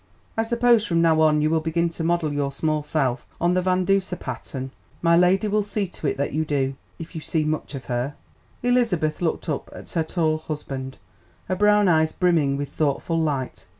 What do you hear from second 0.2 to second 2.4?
I suppose from now on you will begin to model